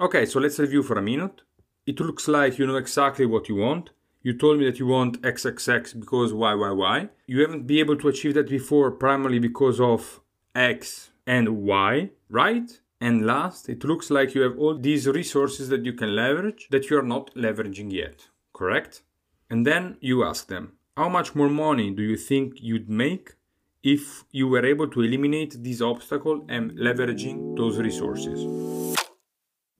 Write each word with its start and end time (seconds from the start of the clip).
Okay, 0.00 0.24
so 0.24 0.40
let's 0.40 0.58
review 0.58 0.82
for 0.82 0.96
a 0.96 1.02
minute. 1.02 1.42
It 1.84 2.00
looks 2.00 2.26
like 2.26 2.58
you 2.58 2.66
know 2.66 2.76
exactly 2.76 3.26
what 3.26 3.50
you 3.50 3.56
want. 3.56 3.90
You 4.22 4.32
told 4.32 4.58
me 4.58 4.64
that 4.64 4.78
you 4.78 4.86
want 4.86 5.20
XXX 5.20 6.00
because 6.00 6.32
Y, 6.32 6.54
Y, 6.54 6.70
Y. 6.70 7.08
You 7.26 7.42
haven't 7.42 7.66
been 7.66 7.80
able 7.80 7.96
to 7.98 8.08
achieve 8.08 8.32
that 8.32 8.48
before 8.48 8.92
primarily 8.92 9.38
because 9.38 9.78
of 9.78 10.22
X 10.54 11.10
and 11.26 11.50
Y, 11.66 12.08
right? 12.30 12.80
And 12.98 13.26
last, 13.26 13.68
it 13.68 13.84
looks 13.84 14.08
like 14.10 14.34
you 14.34 14.40
have 14.40 14.58
all 14.58 14.78
these 14.78 15.06
resources 15.06 15.68
that 15.68 15.84
you 15.84 15.92
can 15.92 16.16
leverage 16.16 16.68
that 16.70 16.88
you 16.88 16.98
are 16.98 17.02
not 17.02 17.34
leveraging 17.34 17.92
yet, 17.92 18.28
correct? 18.54 19.02
And 19.50 19.66
then 19.66 19.98
you 20.00 20.24
ask 20.24 20.46
them, 20.46 20.78
how 20.96 21.10
much 21.10 21.34
more 21.34 21.50
money 21.50 21.90
do 21.90 22.02
you 22.02 22.16
think 22.16 22.54
you'd 22.56 22.88
make 22.88 23.34
if 23.82 24.24
you 24.32 24.48
were 24.48 24.64
able 24.64 24.88
to 24.88 25.02
eliminate 25.02 25.62
this 25.62 25.82
obstacle 25.82 26.46
and 26.48 26.70
leveraging 26.72 27.54
those 27.54 27.76
resources? 27.76 28.99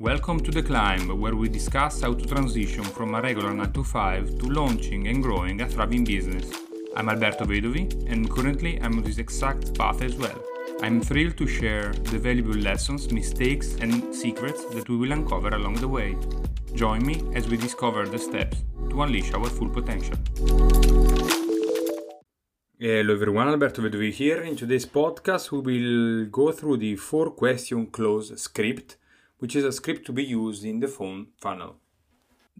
Welcome 0.00 0.38
to 0.44 0.52
The 0.52 0.62
Climb, 0.62 1.08
where 1.20 1.34
we 1.34 1.48
discuss 1.48 2.02
how 2.02 2.14
to 2.14 2.24
transition 2.24 2.84
from 2.84 3.16
a 3.16 3.20
regular 3.20 3.52
9 3.52 3.72
to 3.72 3.82
5 3.82 4.38
to 4.38 4.46
launching 4.46 5.08
and 5.08 5.20
growing 5.20 5.60
a 5.60 5.68
thriving 5.68 6.04
business. 6.04 6.52
I'm 6.94 7.08
Alberto 7.08 7.44
Vedovi, 7.44 8.08
and 8.08 8.30
currently 8.30 8.80
I'm 8.80 8.98
on 8.98 9.02
this 9.02 9.18
exact 9.18 9.76
path 9.76 10.00
as 10.02 10.14
well. 10.14 10.40
I'm 10.82 11.00
thrilled 11.00 11.36
to 11.38 11.48
share 11.48 11.92
the 11.94 12.16
valuable 12.16 12.54
lessons, 12.54 13.10
mistakes, 13.10 13.74
and 13.80 14.14
secrets 14.14 14.64
that 14.66 14.88
we 14.88 14.96
will 14.96 15.10
uncover 15.10 15.48
along 15.48 15.74
the 15.80 15.88
way. 15.88 16.16
Join 16.76 17.04
me 17.04 17.20
as 17.34 17.48
we 17.48 17.56
discover 17.56 18.06
the 18.06 18.20
steps 18.20 18.62
to 18.90 19.02
unleash 19.02 19.32
our 19.32 19.46
full 19.46 19.68
potential. 19.68 20.16
Hello 22.78 23.12
everyone, 23.12 23.48
Alberto 23.48 23.82
Vedovi 23.82 24.12
here. 24.12 24.42
In 24.42 24.54
today's 24.54 24.86
podcast, 24.86 25.50
we 25.50 25.58
will 25.58 26.26
go 26.26 26.52
through 26.52 26.76
the 26.76 26.94
four 26.94 27.32
question 27.32 27.88
close 27.88 28.40
script, 28.40 28.96
which 29.38 29.56
is 29.56 29.64
a 29.64 29.72
script 29.72 30.06
to 30.06 30.12
be 30.12 30.24
used 30.24 30.64
in 30.64 30.80
the 30.80 30.88
phone 30.88 31.28
funnel. 31.36 31.76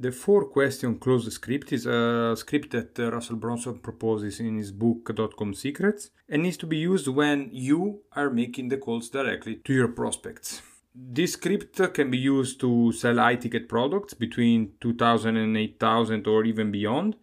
The 0.00 0.12
four 0.12 0.44
question 0.44 0.98
close 0.98 1.26
script 1.34 1.72
is 1.72 1.84
a 1.84 2.34
script 2.36 2.70
that 2.70 2.98
uh, 3.00 3.10
Russell 3.10 3.34
Brunson 3.34 3.80
proposes 3.80 4.38
in 4.38 4.56
his 4.56 4.70
book 4.70 5.10
Dotcom 5.12 5.56
Secrets 5.56 6.10
and 6.28 6.42
needs 6.42 6.56
to 6.58 6.66
be 6.66 6.76
used 6.76 7.08
when 7.08 7.50
you 7.52 8.02
are 8.12 8.30
making 8.30 8.68
the 8.68 8.76
calls 8.76 9.08
directly 9.08 9.56
to 9.64 9.72
your 9.72 9.88
prospects. 9.88 10.62
This 10.94 11.32
script 11.32 11.80
can 11.94 12.12
be 12.12 12.18
used 12.18 12.60
to 12.60 12.92
sell 12.92 13.16
high 13.16 13.34
ticket 13.34 13.68
products 13.68 14.14
between 14.14 14.72
2000 14.80 15.36
and 15.36 15.56
8000 15.56 16.26
or 16.28 16.44
even 16.44 16.70
beyond 16.70 17.16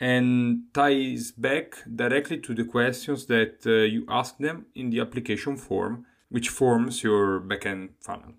and 0.00 0.62
ties 0.72 1.30
back 1.32 1.76
directly 1.94 2.38
to 2.38 2.54
the 2.54 2.64
questions 2.64 3.26
that 3.26 3.66
uh, 3.66 3.70
you 3.70 4.04
ask 4.08 4.38
them 4.38 4.66
in 4.74 4.90
the 4.90 5.00
application 5.00 5.56
form, 5.56 6.06
which 6.28 6.48
forms 6.48 7.02
your 7.02 7.40
backend 7.40 7.90
funnel. 8.00 8.32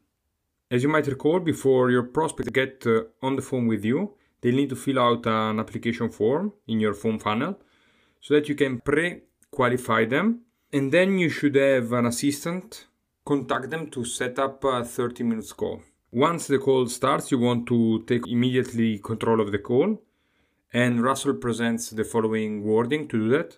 As 0.71 0.81
you 0.81 0.89
might 0.89 1.05
recall, 1.05 1.39
before 1.39 1.91
your 1.91 2.03
prospect 2.03 2.51
get 2.51 2.83
uh, 2.87 3.03
on 3.21 3.35
the 3.35 3.41
phone 3.41 3.67
with 3.67 3.85
you, 3.85 4.15
they 4.41 4.51
need 4.51 4.69
to 4.69 4.75
fill 4.75 4.99
out 4.99 5.25
an 5.27 5.59
application 5.59 6.09
form 6.09 6.53
in 6.67 6.79
your 6.79 6.93
phone 6.93 7.19
funnel 7.19 7.59
so 8.19 8.33
that 8.33 8.49
you 8.49 8.55
can 8.55 8.81
pre-qualify 8.81 10.05
them 10.05 10.41
and 10.73 10.91
then 10.91 11.19
you 11.19 11.29
should 11.29 11.55
have 11.55 11.93
an 11.93 12.07
assistant 12.07 12.87
contact 13.23 13.69
them 13.69 13.89
to 13.89 14.03
set 14.05 14.39
up 14.39 14.63
a 14.63 14.83
30 14.83 15.23
minutes 15.23 15.53
call. 15.53 15.81
Once 16.11 16.47
the 16.47 16.57
call 16.57 16.87
starts, 16.87 17.31
you 17.31 17.39
want 17.39 17.67
to 17.67 18.03
take 18.07 18.27
immediately 18.27 18.99
control 18.99 19.41
of 19.41 19.51
the 19.51 19.59
call 19.59 20.01
and 20.73 21.03
Russell 21.03 21.35
presents 21.35 21.91
the 21.91 22.03
following 22.03 22.63
wording 22.63 23.07
to 23.07 23.19
do 23.19 23.29
that. 23.29 23.57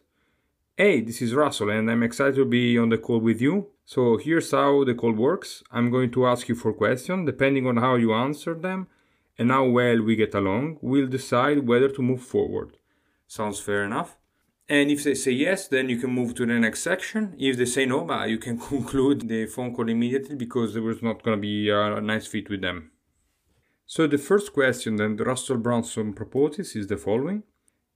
Hey, 0.76 1.02
this 1.02 1.22
is 1.22 1.34
Russell 1.34 1.70
and 1.70 1.90
I'm 1.90 2.04
excited 2.04 2.36
to 2.36 2.46
be 2.46 2.78
on 2.78 2.90
the 2.90 2.98
call 2.98 3.20
with 3.20 3.42
you. 3.42 3.68
So 3.90 4.18
here's 4.18 4.52
how 4.52 4.84
the 4.84 4.94
call 4.94 5.14
works. 5.14 5.64
I'm 5.72 5.90
going 5.90 6.12
to 6.12 6.28
ask 6.28 6.50
you 6.50 6.56
four 6.56 6.74
questions. 6.74 7.26
Depending 7.26 7.66
on 7.66 7.78
how 7.78 7.96
you 7.96 8.14
answer 8.14 8.54
them 8.54 8.88
and 9.38 9.50
how 9.50 9.64
well 9.64 10.02
we 10.02 10.18
get 10.18 10.36
along, 10.36 10.80
we'll 10.82 11.08
decide 11.08 11.66
whether 11.66 11.88
to 11.88 12.02
move 12.02 12.22
forward. 12.22 12.76
Sounds 13.28 13.62
fair 13.62 13.86
enough? 13.86 14.18
And 14.68 14.92
if 14.92 15.06
they 15.06 15.14
say 15.14 15.32
yes, 15.32 15.70
then 15.70 15.88
you 15.88 15.95
can 15.95 16.10
move 16.10 16.36
to 16.36 16.45
the 16.45 16.60
next 16.60 16.82
section. 16.82 17.34
If 17.39 17.56
they 17.56 17.64
say 17.64 17.86
no, 17.86 18.26
you 18.26 18.39
can 18.39 18.60
conclude 18.73 19.30
the 19.30 19.45
phone 19.45 19.73
call 19.73 19.88
immediately 19.88 20.36
because 20.36 20.73
there 20.73 20.84
was 20.84 21.02
not 21.02 21.23
going 21.23 21.38
to 21.38 21.42
be 21.42 21.70
a 21.70 22.02
nice 22.02 22.28
fit 22.28 22.50
with 22.50 22.60
them. 22.60 22.92
So 23.86 24.06
the 24.06 24.17
first 24.17 24.52
question 24.52 24.98
that 24.98 25.26
Russell 25.26 25.60
Brunson 25.60 26.11
proposes 26.11 26.76
is 26.76 26.88
the 26.88 26.98
following. 26.98 27.44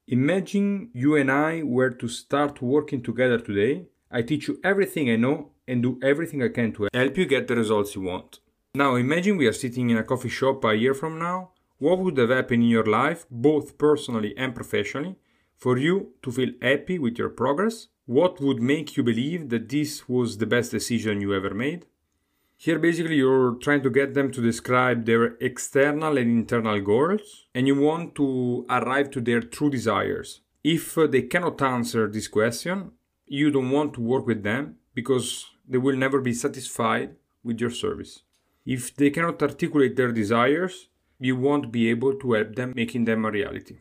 Imagine 0.08 0.90
you 0.94 1.18
and 1.18 1.30
I 1.30 1.64
were 1.64 1.90
to 1.90 2.08
start 2.08 2.62
working 2.62 3.04
together 3.04 3.40
today. 3.40 3.88
I 4.10 4.22
teach 4.22 4.48
you 4.48 4.58
everything 4.64 5.10
I 5.10 5.18
know 5.18 5.52
and 5.72 5.82
do 5.82 6.00
everything 6.04 6.44
I 6.44 6.50
can 6.50 6.74
to 6.74 6.90
help 6.94 7.18
you 7.18 7.26
get 7.26 7.48
the 7.48 7.56
results 7.56 7.96
you 7.96 8.02
want. 8.02 8.40
Now 8.76 8.96
imagine 8.96 9.38
we 9.38 9.48
are 9.48 9.54
sitting 9.64 9.90
in 9.90 9.98
a 9.98 10.04
coffee 10.04 10.30
shop 10.30 10.64
a 10.66 10.76
year 10.76 10.94
from 10.94 11.18
now. 11.18 11.52
What 11.78 12.00
would 12.00 12.18
have 12.18 12.30
happened 12.30 12.64
in 12.64 12.70
your 12.70 12.86
life, 12.86 13.26
both 13.32 13.78
personally 13.78 14.36
and 14.38 14.54
professionally, 14.54 15.16
for 15.58 15.78
you 15.78 16.14
to 16.24 16.32
feel 16.32 16.52
happy 16.62 17.00
with 17.00 17.18
your 17.18 17.30
progress? 17.30 17.88
What 18.06 18.40
would 18.42 18.62
make 18.62 18.98
you 18.98 19.04
believe 19.04 19.50
that 19.50 19.70
this 19.70 20.08
was 20.08 20.38
the 20.38 20.46
best 20.46 20.72
decision 20.72 21.22
you 21.22 21.34
ever 21.34 21.54
made? 21.54 21.86
Here, 22.58 22.78
basically, 22.78 23.16
you're 23.16 23.56
trying 23.56 23.82
to 23.82 23.90
get 23.90 24.14
them 24.14 24.32
to 24.32 24.42
describe 24.42 25.06
their 25.06 25.38
external 25.40 26.18
and 26.18 26.30
internal 26.30 26.80
goals, 26.82 27.48
and 27.56 27.66
you 27.66 27.76
want 27.80 28.14
to 28.16 28.66
arrive 28.70 29.10
to 29.12 29.22
their 29.22 29.42
true 29.42 29.72
desires. 29.72 30.42
If 30.64 30.98
uh, 30.98 31.08
they 31.08 31.24
cannot 31.24 31.62
answer 31.62 32.08
this 32.08 32.28
question, 32.28 32.92
you 33.26 33.50
don't 33.50 33.72
want 33.72 33.94
to 33.96 34.02
work 34.02 34.28
with 34.28 34.44
them 34.44 34.76
because 34.94 35.51
they 35.72 35.78
will 35.78 35.96
never 35.96 36.20
be 36.20 36.34
satisfied 36.34 37.16
with 37.44 37.60
your 37.62 37.72
service. 37.72 38.24
If 38.66 38.96
they 38.96 39.10
cannot 39.10 39.42
articulate 39.42 39.96
their 39.96 40.12
desires, 40.12 40.90
you 41.18 41.36
won't 41.36 41.72
be 41.72 41.90
able 41.90 42.14
to 42.16 42.34
help 42.34 42.56
them 42.56 42.74
making 42.76 43.06
them 43.06 43.26
a 43.26 43.32
reality. 43.32 43.78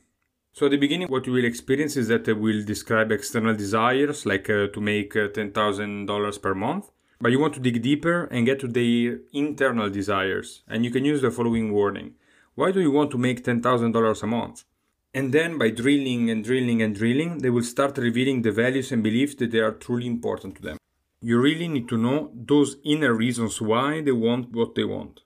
So 0.53 0.67
at 0.67 0.71
the 0.71 0.77
beginning, 0.84 1.09
what 1.09 1.27
you 1.27 1.33
will 1.33 1.45
experience 1.45 1.97
is 1.97 2.09
that 2.09 2.25
they 2.25 2.33
will 2.33 2.65
describe 2.65 3.11
external 3.11 3.55
desires, 3.55 4.25
like 4.25 4.49
uh, 4.49 4.69
to 4.69 4.81
make 4.81 5.17
uh, 5.17 5.28
$10,000 5.28 6.43
per 6.43 6.55
month. 6.55 6.91
But 7.21 7.33
you 7.33 7.41
want 7.41 7.55
to 7.55 7.61
dig 7.61 7.83
deeper 7.83 8.25
and 8.25 8.47
get 8.47 8.61
to 8.61 8.69
their 8.69 9.19
internal 9.33 9.91
desires. 9.91 10.62
And 10.69 10.84
you 10.84 10.91
can 10.91 11.05
use 11.05 11.22
the 11.22 11.31
following 11.31 11.72
wording. 11.72 12.15
Why 12.55 12.72
do 12.72 12.81
you 12.81 12.91
want 12.91 13.11
to 13.12 13.19
make 13.19 13.45
$10,000 13.45 14.22
a 14.22 14.27
month? 14.27 14.65
And 15.12 15.33
then 15.33 15.59
by 15.59 15.71
drilling 15.71 16.31
and 16.31 16.45
drilling 16.45 16.83
and 16.83 16.95
drilling, 16.95 17.39
they 17.39 17.51
will 17.51 17.65
start 17.65 17.99
revealing 17.99 18.43
the 18.43 18.53
values 18.53 18.93
and 18.93 19.03
beliefs 19.03 19.34
that 19.37 19.51
they 19.51 19.59
are 19.59 19.72
truly 19.72 20.07
important 20.07 20.57
to 20.57 20.62
them. 20.62 20.78
You 21.23 21.39
really 21.39 21.69
need 21.69 21.89
to 21.91 21.99
know 21.99 22.31
those 22.35 22.77
inner 22.83 23.13
reasons 23.13 23.61
why 23.61 24.01
they 24.01 24.13
want 24.13 24.53
what 24.53 24.75
they 24.75 24.85
want. 24.85 25.21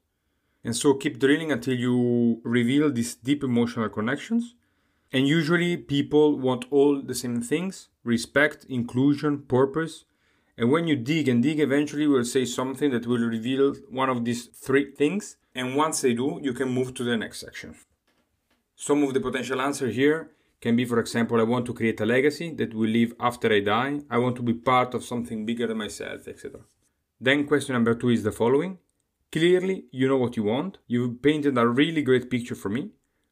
And 0.64 0.74
so 0.74 0.94
keep 0.94 1.20
drilling 1.20 1.52
until 1.52 1.74
you 1.74 2.40
reveal 2.42 2.90
these 2.90 3.14
deep 3.14 3.44
emotional 3.44 3.88
connections. 3.88 4.54
And 5.12 5.28
usually 5.28 5.76
people 5.76 6.38
want 6.38 6.64
all 6.70 7.00
the 7.00 7.14
same 7.14 7.40
things 7.40 7.90
respect, 8.02 8.66
inclusion, 8.68 9.42
purpose. 9.42 10.04
And 10.58 10.70
when 10.70 10.88
you 10.88 10.96
dig 10.96 11.28
and 11.28 11.42
dig, 11.42 11.60
eventually 11.60 12.06
will 12.06 12.24
say 12.24 12.44
something 12.44 12.90
that 12.90 13.06
will 13.06 13.18
reveal 13.18 13.74
one 13.88 14.10
of 14.10 14.24
these 14.24 14.46
three 14.46 14.90
things. 14.92 15.36
And 15.54 15.76
once 15.76 16.00
they 16.00 16.14
do, 16.14 16.40
you 16.42 16.52
can 16.52 16.70
move 16.70 16.94
to 16.94 17.04
the 17.04 17.16
next 17.16 17.40
section. 17.40 17.76
Some 18.74 19.02
of 19.04 19.14
the 19.14 19.20
potential 19.20 19.60
answer 19.60 19.88
here 19.88 20.30
can 20.64 20.76
be, 20.76 20.86
for 20.86 20.98
example, 20.98 21.38
I 21.38 21.42
want 21.42 21.66
to 21.66 21.74
create 21.74 22.00
a 22.00 22.06
legacy 22.06 22.48
that 22.54 22.72
will 22.72 22.88
live 22.88 23.12
after 23.20 23.52
I 23.52 23.60
die. 23.60 24.00
I 24.08 24.16
want 24.16 24.34
to 24.36 24.42
be 24.42 24.54
part 24.54 24.94
of 24.94 25.04
something 25.04 25.44
bigger 25.44 25.66
than 25.66 25.76
myself, 25.76 26.26
etc. 26.26 26.60
Then 27.20 27.46
question 27.46 27.74
number 27.74 27.94
two 27.94 28.08
is 28.08 28.22
the 28.22 28.32
following. 28.32 28.78
Clearly, 29.30 29.84
you 29.90 30.08
know 30.08 30.16
what 30.16 30.38
you 30.38 30.44
want. 30.44 30.78
You've 30.86 31.20
painted 31.20 31.58
a 31.58 31.68
really 31.68 32.00
great 32.00 32.30
picture 32.30 32.54
for 32.54 32.70
me. 32.70 32.82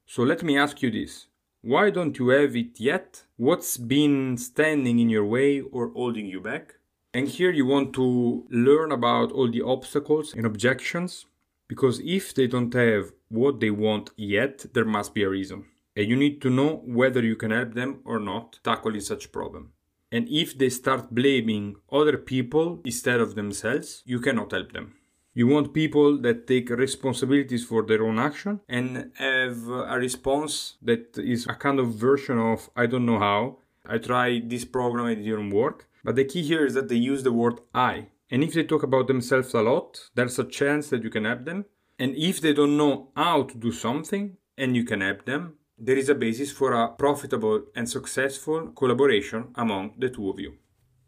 So 0.05 0.23
let 0.25 0.43
me 0.43 0.59
ask 0.59 0.83
you 0.83 0.91
this. 0.91 1.29
Why 1.63 1.89
don't 1.89 2.19
you 2.19 2.29
have 2.29 2.55
it 2.55 2.79
yet? 2.79 3.23
What's 3.39 3.79
been 3.79 4.37
standing 4.37 4.99
in 4.99 5.09
your 5.09 5.25
way 5.25 5.63
or 5.63 5.89
holding 5.89 6.27
you 6.27 6.41
back? 6.43 6.75
And 7.15 7.27
here 7.29 7.51
you 7.51 7.65
want 7.65 7.95
to 7.95 8.47
learn 8.51 8.93
about 8.93 9.33
all 9.33 9.51
the 9.51 9.63
obstacles 9.63 10.35
and 10.35 10.45
objections 10.45 11.25
because 11.67 11.99
if 12.05 12.35
they 12.35 12.47
don't 12.47 12.75
have 12.75 13.13
what 13.31 13.61
they 13.61 13.71
want 13.71 14.11
yet, 14.17 14.67
there 14.75 14.85
must 14.85 15.15
be 15.15 15.23
a 15.23 15.31
reason 15.31 15.65
and 15.97 16.09
you 16.09 16.17
need 16.17 16.41
to 16.43 16.51
know 16.51 16.83
whether 16.85 17.23
you 17.23 17.37
can 17.37 17.51
help 17.51 17.75
them 17.75 18.01
or 18.05 18.19
not 18.19 18.59
tackling 18.65 19.01
such 19.01 19.33
problem. 19.33 19.73
And 20.11 20.29
if 20.29 20.57
they 20.59 20.69
start 20.69 21.15
blaming 21.15 21.77
other 21.91 22.19
people 22.19 22.81
instead 22.85 23.21
of 23.21 23.35
themselves, 23.35 24.03
you 24.05 24.21
cannot 24.21 24.53
help 24.53 24.73
them. 24.73 24.95
You 25.35 25.47
want 25.47 25.73
people 25.73 26.19
that 26.19 26.47
take 26.47 26.69
responsibilities 26.69 27.65
for 27.65 27.83
their 27.83 28.05
own 28.05 28.19
action 28.19 28.61
and 28.69 29.11
have 29.15 29.67
a 29.69 29.97
response 29.99 30.77
that 30.83 31.17
is 31.17 31.47
a 31.47 31.55
kind 31.55 31.81
of 31.81 31.95
version 31.95 32.39
of 32.39 32.69
I 32.77 32.85
don't 32.85 33.07
know 33.07 33.19
how. 33.19 33.59
I 33.87 33.97
tried 33.97 34.51
this 34.51 34.67
program, 34.67 35.07
it 35.07 35.17
didn't 35.17 35.51
work. 35.51 35.89
But 36.05 36.17
the 36.17 36.25
key 36.25 36.43
here 36.43 36.67
is 36.67 36.75
that 36.75 36.89
they 36.89 36.97
use 36.97 37.23
the 37.23 37.33
word 37.33 37.61
I. 37.75 38.09
And 38.31 38.45
if 38.45 38.53
they 38.53 38.65
talk 38.65 38.83
about 38.83 39.07
themselves 39.07 39.55
a 39.55 39.63
lot, 39.63 40.11
there's 40.15 40.39
a 40.39 40.45
chance 40.45 40.91
that 40.91 41.03
you 41.03 41.11
can 41.11 41.25
help 41.25 41.47
them. 41.47 41.65
And 41.99 42.15
if 42.17 42.41
they 42.41 42.53
don't 42.53 42.77
know 42.77 43.09
how 43.17 43.45
to 43.45 43.57
do 43.57 43.73
something 43.73 44.37
and 44.59 44.77
you 44.77 44.85
can 44.85 45.01
help 45.01 45.25
them, 45.25 45.55
there 45.79 45.97
is 45.97 46.09
a 46.09 46.15
basis 46.15 46.53
for 46.53 46.73
a 46.73 46.89
profitable 46.89 47.63
and 47.75 47.89
successful 47.89 48.69
collaboration 48.69 49.49
among 49.55 49.95
the 49.99 50.09
two 50.09 50.29
of 50.31 50.39
you. 50.39 50.55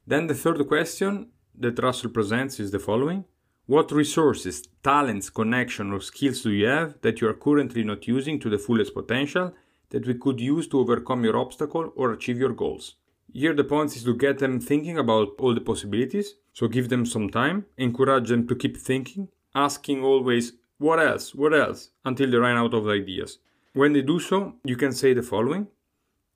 Then 0.06 0.26
the 0.26 0.34
third 0.34 0.66
question 0.66 1.30
that 1.58 1.82
Russell 1.82 2.10
presents 2.10 2.58
is 2.60 2.70
the 2.70 2.78
following 2.78 3.24
What 3.66 3.92
resources, 3.92 4.62
talents, 4.82 5.30
connection, 5.30 5.92
or 5.92 6.00
skills 6.00 6.42
do 6.42 6.50
you 6.50 6.66
have 6.66 7.00
that 7.02 7.20
you 7.20 7.28
are 7.28 7.34
currently 7.34 7.84
not 7.84 8.06
using 8.06 8.38
to 8.40 8.50
the 8.50 8.58
fullest 8.58 8.94
potential 8.94 9.54
that 9.90 10.06
we 10.06 10.14
could 10.14 10.40
use 10.40 10.66
to 10.68 10.80
overcome 10.80 11.24
your 11.24 11.38
obstacle 11.38 11.92
or 11.96 12.12
achieve 12.12 12.38
your 12.38 12.52
goals? 12.52 12.96
Here, 13.32 13.54
the 13.54 13.64
point 13.64 13.96
is 13.96 14.04
to 14.04 14.14
get 14.14 14.38
them 14.38 14.60
thinking 14.60 14.98
about 14.98 15.28
all 15.38 15.54
the 15.54 15.60
possibilities. 15.60 16.34
So, 16.52 16.68
give 16.68 16.88
them 16.88 17.04
some 17.04 17.30
time, 17.30 17.66
encourage 17.76 18.28
them 18.28 18.46
to 18.46 18.54
keep 18.54 18.76
thinking, 18.76 19.28
asking 19.54 20.04
always, 20.04 20.52
what 20.78 21.00
else, 21.00 21.34
what 21.34 21.54
else, 21.54 21.90
until 22.04 22.30
they 22.30 22.36
run 22.36 22.56
out 22.56 22.74
of 22.74 22.86
ideas. 22.86 23.38
When 23.74 23.92
they 23.92 24.02
do 24.02 24.20
so, 24.20 24.54
you 24.64 24.76
can 24.76 24.92
say 24.92 25.14
the 25.14 25.22
following 25.22 25.66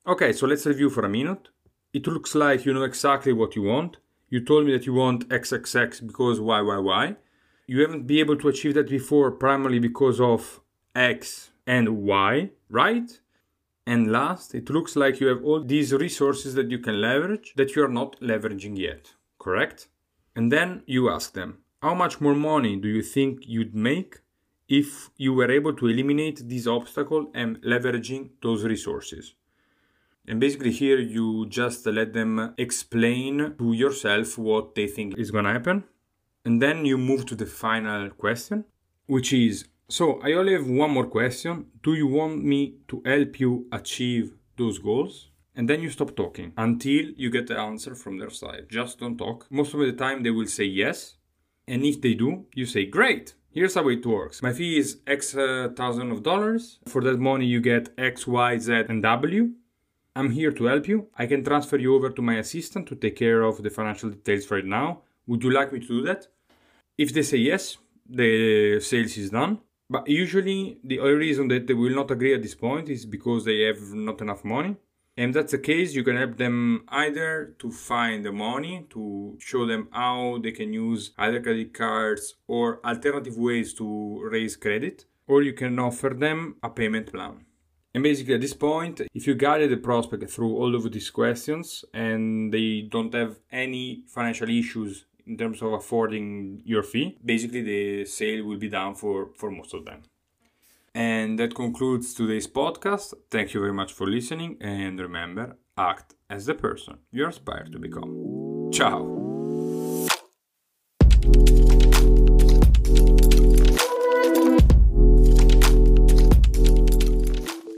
Okay, 0.04 0.32
so 0.32 0.46
let's 0.48 0.66
review 0.66 0.90
for 0.90 1.04
a 1.04 1.08
minute. 1.08 1.48
It 1.92 2.08
looks 2.08 2.34
like 2.34 2.66
you 2.66 2.74
know 2.74 2.82
exactly 2.82 3.32
what 3.32 3.54
you 3.54 3.62
want. 3.62 3.98
You 4.28 4.44
told 4.44 4.66
me 4.66 4.72
that 4.72 4.86
you 4.86 4.94
want 4.94 5.28
XXX 5.28 6.04
because 6.04 6.40
Y, 6.40 6.60
Y, 6.60 6.78
Y. 6.78 7.16
You 7.68 7.80
haven't 7.82 8.08
been 8.08 8.18
able 8.18 8.36
to 8.38 8.48
achieve 8.48 8.74
that 8.74 8.88
before 8.90 9.30
primarily 9.30 9.78
because 9.78 10.20
of 10.20 10.60
X 10.96 11.50
and 11.64 12.02
Y, 12.02 12.50
right? 12.70 13.20
And 13.86 14.10
last, 14.10 14.56
it 14.56 14.68
looks 14.68 14.96
like 14.96 15.20
you 15.20 15.28
have 15.28 15.44
all 15.44 15.62
these 15.62 15.92
resources 15.92 16.54
that 16.54 16.72
you 16.72 16.80
can 16.80 17.00
leverage 17.00 17.54
that 17.54 17.76
you 17.76 17.84
are 17.84 17.94
not 18.00 18.20
leveraging 18.20 18.76
yet, 18.76 19.12
correct? 19.38 19.86
And 20.34 20.50
then 20.50 20.82
you 20.86 21.08
ask 21.08 21.34
them, 21.34 21.58
how 21.82 21.94
much 21.94 22.20
more 22.20 22.34
money 22.34 22.74
do 22.74 22.88
you 22.88 23.02
think 23.02 23.46
you'd 23.46 23.76
make 23.76 24.22
if 24.68 25.10
you 25.16 25.32
were 25.34 25.50
able 25.50 25.74
to 25.74 25.86
eliminate 25.88 26.48
this 26.48 26.66
obstacle 26.66 27.30
and 27.34 27.60
leveraging 27.62 28.30
those 28.42 28.64
resources? 28.64 29.34
And 30.26 30.38
basically, 30.40 30.72
here 30.72 30.98
you 30.98 31.46
just 31.46 31.86
let 31.86 32.12
them 32.12 32.54
explain 32.58 33.54
to 33.58 33.72
yourself 33.72 34.36
what 34.36 34.74
they 34.74 34.86
think 34.86 35.16
is 35.18 35.30
gonna 35.30 35.52
happen. 35.52 35.84
And 36.44 36.60
then 36.62 36.84
you 36.84 36.98
move 36.98 37.24
to 37.26 37.34
the 37.34 37.46
final 37.46 38.10
question, 38.10 38.64
which 39.06 39.32
is 39.32 39.66
So, 39.90 40.20
I 40.22 40.34
only 40.34 40.52
have 40.52 40.66
one 40.66 40.90
more 40.90 41.06
question. 41.06 41.66
Do 41.82 41.94
you 41.94 42.06
want 42.06 42.44
me 42.44 42.74
to 42.88 43.00
help 43.06 43.40
you 43.40 43.66
achieve 43.72 44.34
those 44.58 44.78
goals? 44.78 45.30
And 45.54 45.66
then 45.68 45.80
you 45.80 45.88
stop 45.90 46.14
talking 46.14 46.52
until 46.58 47.06
you 47.16 47.30
get 47.30 47.46
the 47.46 47.58
answer 47.58 47.94
from 47.94 48.18
their 48.18 48.28
side. 48.30 48.66
Just 48.68 48.98
don't 49.00 49.16
talk. 49.16 49.46
Most 49.50 49.72
of 49.72 49.80
the 49.80 49.92
time, 49.92 50.22
they 50.22 50.30
will 50.30 50.46
say 50.46 50.64
yes. 50.64 51.16
And 51.66 51.84
if 51.84 52.00
they 52.02 52.12
do, 52.14 52.44
you 52.54 52.66
say, 52.66 52.84
Great, 52.84 53.34
Here's 53.50 53.74
how 53.74 53.88
it 53.88 54.04
works. 54.04 54.42
My 54.42 54.52
fee 54.52 54.78
is 54.78 54.98
X 55.06 55.34
uh, 55.34 55.70
thousand 55.74 56.12
of 56.12 56.22
dollars. 56.22 56.80
For 56.86 57.00
that 57.02 57.18
money, 57.18 57.46
you 57.46 57.60
get 57.60 57.88
X, 57.96 58.26
Y, 58.26 58.58
Z, 58.58 58.72
and 58.88 59.02
W. 59.02 59.52
I'm 60.14 60.30
here 60.30 60.52
to 60.52 60.64
help 60.64 60.86
you. 60.86 61.08
I 61.16 61.26
can 61.26 61.42
transfer 61.42 61.78
you 61.78 61.94
over 61.94 62.10
to 62.10 62.20
my 62.20 62.34
assistant 62.34 62.86
to 62.88 62.94
take 62.94 63.16
care 63.16 63.42
of 63.42 63.62
the 63.62 63.70
financial 63.70 64.10
details 64.10 64.50
right 64.50 64.64
now. 64.64 65.02
Would 65.26 65.42
you 65.44 65.50
like 65.50 65.72
me 65.72 65.80
to 65.80 65.86
do 65.86 66.02
that? 66.02 66.26
If 66.98 67.14
they 67.14 67.22
say 67.22 67.38
yes, 67.38 67.78
the 68.08 68.80
sales 68.80 69.16
is 69.16 69.30
done. 69.30 69.60
But 69.88 70.06
usually, 70.08 70.78
the 70.84 71.00
only 71.00 71.14
reason 71.14 71.48
that 71.48 71.66
they 71.66 71.74
will 71.74 71.94
not 71.94 72.10
agree 72.10 72.34
at 72.34 72.42
this 72.42 72.54
point 72.54 72.90
is 72.90 73.06
because 73.06 73.46
they 73.46 73.60
have 73.62 73.80
not 73.94 74.20
enough 74.20 74.44
money. 74.44 74.76
And 75.18 75.34
that's 75.34 75.50
the 75.50 75.58
case, 75.58 75.94
you 75.96 76.04
can 76.04 76.16
help 76.16 76.36
them 76.36 76.84
either 76.86 77.56
to 77.58 77.72
find 77.72 78.24
the 78.24 78.30
money, 78.30 78.86
to 78.90 79.36
show 79.40 79.66
them 79.66 79.88
how 79.90 80.38
they 80.40 80.52
can 80.52 80.72
use 80.72 81.10
either 81.18 81.42
credit 81.42 81.74
cards 81.74 82.36
or 82.46 82.78
alternative 82.86 83.36
ways 83.36 83.74
to 83.74 84.22
raise 84.30 84.54
credit, 84.54 85.06
or 85.26 85.42
you 85.42 85.54
can 85.54 85.76
offer 85.80 86.10
them 86.10 86.54
a 86.62 86.70
payment 86.70 87.12
plan. 87.12 87.44
And 87.92 88.04
basically, 88.04 88.34
at 88.34 88.42
this 88.42 88.54
point, 88.54 89.00
if 89.12 89.26
you 89.26 89.34
guided 89.34 89.70
the 89.70 89.78
prospect 89.78 90.30
through 90.30 90.54
all 90.56 90.76
of 90.76 90.92
these 90.92 91.10
questions 91.10 91.84
and 91.92 92.54
they 92.54 92.82
don't 92.88 93.12
have 93.12 93.40
any 93.50 94.04
financial 94.06 94.48
issues 94.48 95.04
in 95.26 95.36
terms 95.36 95.60
of 95.62 95.72
affording 95.72 96.62
your 96.64 96.84
fee, 96.84 97.18
basically 97.24 97.62
the 97.62 98.04
sale 98.04 98.44
will 98.44 98.58
be 98.58 98.68
done 98.68 98.94
for, 98.94 99.30
for 99.34 99.50
most 99.50 99.74
of 99.74 99.84
them. 99.84 100.02
And 100.98 101.38
that 101.38 101.54
concludes 101.54 102.12
today's 102.12 102.48
podcast. 102.48 103.14
Thank 103.30 103.54
you 103.54 103.60
very 103.60 103.72
much 103.72 103.92
for 103.92 104.04
listening, 104.04 104.56
and 104.60 104.98
remember, 104.98 105.56
act 105.76 106.16
as 106.28 106.46
the 106.46 106.54
person 106.54 106.98
you 107.12 107.24
aspire 107.24 107.68
to 107.70 107.78
become. 107.78 108.70
Ciao! 108.72 109.28